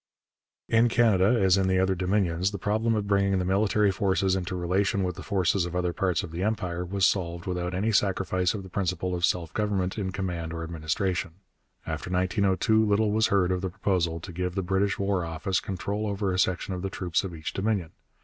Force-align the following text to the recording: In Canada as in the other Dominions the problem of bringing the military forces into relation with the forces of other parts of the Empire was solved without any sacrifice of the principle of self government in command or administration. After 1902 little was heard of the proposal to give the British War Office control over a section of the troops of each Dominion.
In 0.67 0.89
Canada 0.89 1.39
as 1.39 1.57
in 1.59 1.67
the 1.67 1.77
other 1.77 1.93
Dominions 1.93 2.49
the 2.49 2.57
problem 2.57 2.95
of 2.95 3.05
bringing 3.05 3.37
the 3.37 3.45
military 3.45 3.91
forces 3.91 4.35
into 4.35 4.55
relation 4.55 5.03
with 5.03 5.15
the 5.15 5.21
forces 5.21 5.67
of 5.67 5.75
other 5.75 5.93
parts 5.93 6.23
of 6.23 6.31
the 6.31 6.41
Empire 6.41 6.83
was 6.83 7.05
solved 7.05 7.45
without 7.45 7.75
any 7.75 7.91
sacrifice 7.91 8.55
of 8.55 8.63
the 8.63 8.69
principle 8.69 9.13
of 9.13 9.23
self 9.23 9.53
government 9.53 9.99
in 9.99 10.11
command 10.11 10.53
or 10.53 10.63
administration. 10.63 11.33
After 11.85 12.09
1902 12.09 12.83
little 12.83 13.11
was 13.11 13.27
heard 13.27 13.51
of 13.51 13.61
the 13.61 13.69
proposal 13.69 14.19
to 14.21 14.31
give 14.31 14.55
the 14.55 14.63
British 14.63 14.97
War 14.97 15.23
Office 15.23 15.59
control 15.59 16.07
over 16.07 16.33
a 16.33 16.39
section 16.39 16.73
of 16.73 16.81
the 16.81 16.89
troops 16.89 17.23
of 17.23 17.35
each 17.35 17.53
Dominion. 17.53 17.91